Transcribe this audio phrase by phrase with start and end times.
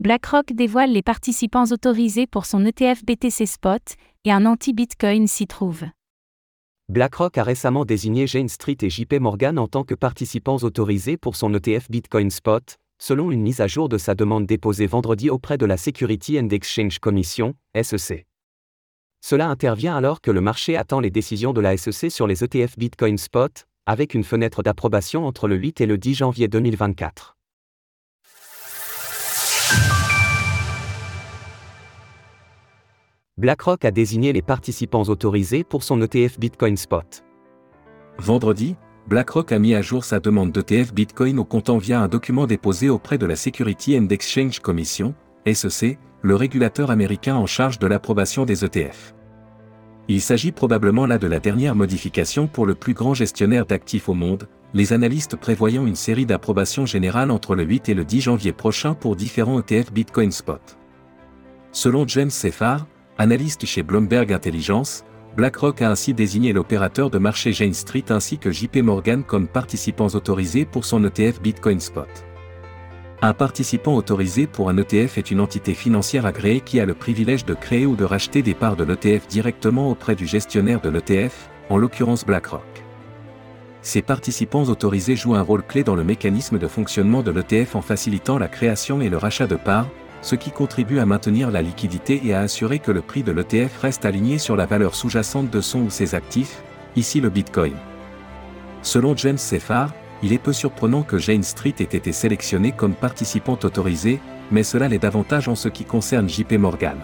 [0.00, 3.82] BlackRock dévoile les participants autorisés pour son ETF BTC Spot,
[4.24, 5.84] et un anti-Bitcoin s'y trouve.
[6.88, 11.36] BlackRock a récemment désigné Jane Street et JP Morgan en tant que participants autorisés pour
[11.36, 15.58] son ETF Bitcoin Spot, selon une mise à jour de sa demande déposée vendredi auprès
[15.58, 18.26] de la Security and Exchange Commission, SEC.
[19.20, 22.78] Cela intervient alors que le marché attend les décisions de la SEC sur les ETF
[22.78, 27.36] Bitcoin Spot, avec une fenêtre d'approbation entre le 8 et le 10 janvier 2024.
[33.40, 37.24] BlackRock a désigné les participants autorisés pour son ETF Bitcoin Spot.
[38.18, 38.76] Vendredi,
[39.08, 42.90] BlackRock a mis à jour sa demande d'ETF Bitcoin au comptant via un document déposé
[42.90, 45.14] auprès de la Security and Exchange Commission,
[45.50, 49.14] SEC, le régulateur américain en charge de l'approbation des ETF.
[50.08, 54.14] Il s'agit probablement là de la dernière modification pour le plus grand gestionnaire d'actifs au
[54.14, 58.52] monde, les analystes prévoyant une série d'approbations générales entre le 8 et le 10 janvier
[58.52, 60.60] prochain pour différents ETF Bitcoin Spot.
[61.72, 62.86] Selon James Seffar,
[63.20, 65.04] analyste chez Bloomberg Intelligence,
[65.36, 70.08] BlackRock a ainsi désigné l'opérateur de marché Jane Street ainsi que JP Morgan comme participants
[70.14, 72.08] autorisés pour son ETF Bitcoin Spot.
[73.20, 77.44] Un participant autorisé pour un ETF est une entité financière agréée qui a le privilège
[77.44, 81.50] de créer ou de racheter des parts de l'ETF directement auprès du gestionnaire de l'ETF,
[81.68, 82.62] en l'occurrence BlackRock.
[83.82, 87.82] Ces participants autorisés jouent un rôle clé dans le mécanisme de fonctionnement de l'ETF en
[87.82, 89.88] facilitant la création et le rachat de parts,
[90.22, 93.78] ce qui contribue à maintenir la liquidité et à assurer que le prix de l'ETF
[93.78, 96.62] reste aligné sur la valeur sous-jacente de son ou ses actifs,
[96.96, 97.74] ici le Bitcoin.
[98.82, 103.64] Selon James Seffar, il est peu surprenant que Jane Street ait été sélectionnée comme participante
[103.64, 106.98] autorisée, mais cela l'est davantage en ce qui concerne JP Morgan.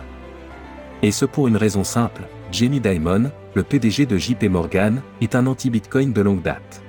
[1.03, 5.47] Et ce pour une raison simple, Jamie Dimon, le PDG de JP Morgan, est un
[5.47, 6.83] anti-Bitcoin de longue date.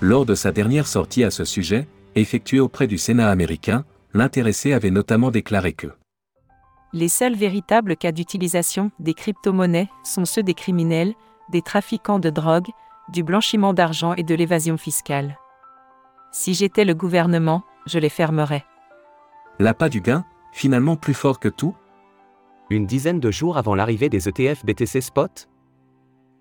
[0.00, 4.90] Lors de sa dernière sortie à ce sujet, effectuée auprès du Sénat américain, l'intéressé avait
[4.90, 5.88] notamment déclaré que
[6.92, 11.14] Les seuls véritables cas d'utilisation des crypto-monnaies sont ceux des criminels,
[11.50, 12.68] des trafiquants de drogue,
[13.10, 15.38] du blanchiment d'argent et de l'évasion fiscale.
[16.32, 18.64] Si j'étais le gouvernement, je les fermerais.
[19.58, 21.74] L'appât du gain, finalement plus fort que tout?
[22.70, 25.48] Une dizaine de jours avant l'arrivée des ETF BTC Spot?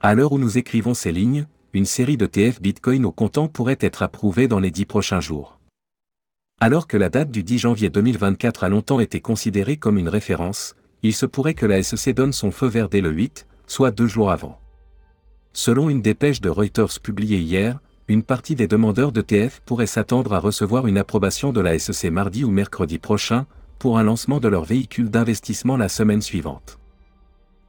[0.02, 4.04] À l'heure où nous écrivons ces lignes, une série d'ETF Bitcoin au comptant pourrait être
[4.04, 5.57] approuvée dans les dix prochains jours.
[6.60, 10.76] Alors que la date du 10 janvier 2024 a longtemps été considérée comme une référence,
[11.04, 14.08] il se pourrait que la SEC donne son feu vert dès le 8, soit deux
[14.08, 14.60] jours avant.
[15.54, 20.40] Selon une dépêche de Reuters publiée hier, une partie des demandeurs d'ETF pourraient s'attendre à
[20.40, 23.46] recevoir une approbation de la SEC mardi ou mercredi prochain,
[23.78, 26.80] pour un lancement de leur véhicule d'investissement la semaine suivante.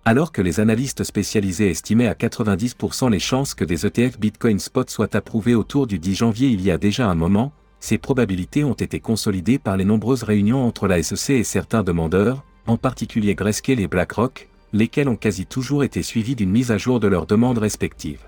[0.07, 4.89] Alors que les analystes spécialisés estimaient à 90% les chances que des ETF Bitcoin Spot
[4.89, 8.75] soient approuvés autour du 10 janvier il y a déjà un moment, ces probabilités ont
[8.75, 13.81] été consolidées par les nombreuses réunions entre la SEC et certains demandeurs, en particulier Grayscale
[13.81, 17.59] et BlackRock, lesquels ont quasi toujours été suivis d'une mise à jour de leurs demandes
[17.59, 18.27] respectives.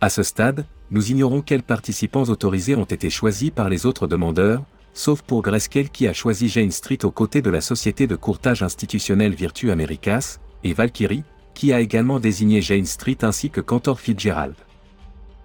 [0.00, 4.62] À ce stade, nous ignorons quels participants autorisés ont été choisis par les autres demandeurs,
[4.92, 8.62] sauf pour Grayscale qui a choisi Jane Street aux côtés de la société de courtage
[8.62, 14.54] institutionnel Virtu Americas, et Valkyrie, qui a également désigné Jane Street ainsi que Cantor Fitzgerald.